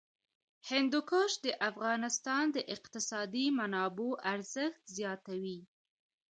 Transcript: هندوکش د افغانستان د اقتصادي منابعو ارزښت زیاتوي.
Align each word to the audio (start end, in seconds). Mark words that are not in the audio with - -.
هندوکش 0.69 1.31
د 1.45 1.47
افغانستان 1.69 2.43
د 2.55 2.57
اقتصادي 2.75 3.45
منابعو 3.59 4.09
ارزښت 4.33 4.81
زیاتوي. 4.97 5.59